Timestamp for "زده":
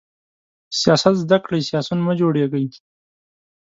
1.23-1.37